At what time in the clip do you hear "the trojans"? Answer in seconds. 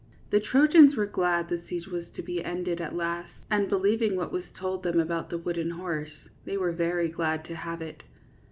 0.31-0.95